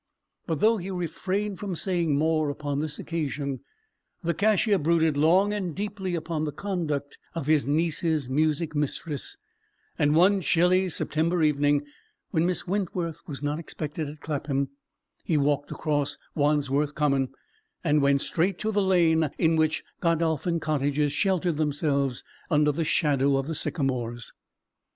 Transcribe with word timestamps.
But 0.47 0.61
though 0.61 0.77
he 0.77 0.89
refrained 0.89 1.59
from 1.59 1.75
saying 1.75 2.15
more 2.17 2.49
upon 2.49 2.79
this 2.79 2.97
occasion, 2.97 3.59
the 4.23 4.33
cashier 4.33 4.79
brooded 4.79 5.15
long 5.15 5.53
and 5.53 5.75
deeply 5.75 6.15
upon 6.15 6.43
the 6.43 6.51
conduct 6.51 7.19
of 7.35 7.45
his 7.45 7.67
niece's 7.67 8.27
music 8.27 8.73
mistress: 8.73 9.37
and 9.99 10.15
one 10.15 10.41
chilly 10.41 10.89
September 10.89 11.43
evening, 11.43 11.83
when 12.31 12.47
Miss 12.47 12.65
Wentworth 12.67 13.21
was 13.27 13.43
not 13.43 13.59
expected 13.59 14.09
at 14.09 14.21
Clapham, 14.21 14.69
he 15.23 15.37
walked 15.37 15.69
across 15.69 16.17
Wandsworth 16.33 16.95
Common, 16.95 17.29
and 17.83 18.01
went 18.01 18.21
straight 18.21 18.57
to 18.57 18.71
the 18.71 18.81
lane 18.81 19.29
in 19.37 19.55
which 19.55 19.83
Godolphin 19.99 20.59
Cottages 20.59 21.13
sheltered 21.13 21.57
themselves 21.57 22.23
under 22.49 22.71
the 22.71 22.85
shadow 22.85 23.37
of 23.37 23.45
the 23.45 23.53
sycamores. 23.53 24.33